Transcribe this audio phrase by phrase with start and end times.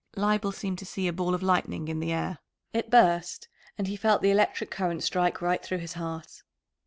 [0.15, 2.39] Leibel seemed to see a ball of lightning in the air;
[2.73, 6.41] it burst, and he felt the electric current strike right through his heart.